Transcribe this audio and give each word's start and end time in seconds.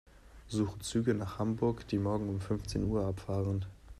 Suche 0.47 0.79
Züge 0.79 1.13
nach 1.13 1.37
Hamburg, 1.37 1.87
die 1.89 1.99
morgen 1.99 2.27
um 2.29 2.41
fünfzehn 2.41 2.83
Uhr 2.85 3.05
abfahren. 3.05 3.67